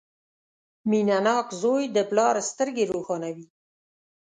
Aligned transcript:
•مینهناک 0.89 1.47
زوی 1.61 1.83
د 1.95 1.97
پلار 2.09 2.35
سترګې 2.49 2.83
روښانوي. 2.91 3.47